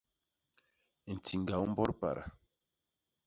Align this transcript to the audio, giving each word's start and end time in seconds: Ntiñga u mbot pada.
Ntiñga 1.13 1.55
u 1.63 1.65
mbot 1.71 1.91
pada. 1.99 2.23